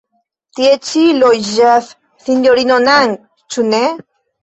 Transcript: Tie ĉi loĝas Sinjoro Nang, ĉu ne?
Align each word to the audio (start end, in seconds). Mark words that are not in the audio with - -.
Tie 0.59 0.71
ĉi 0.87 1.03
loĝas 1.19 1.91
Sinjoro 2.25 2.83
Nang, 2.89 3.17
ĉu 3.53 3.71
ne? 3.73 3.87